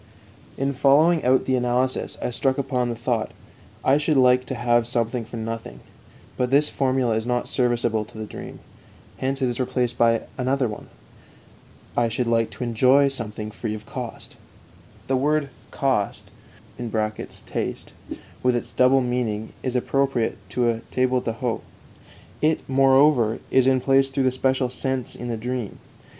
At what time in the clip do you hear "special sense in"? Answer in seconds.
24.31-25.27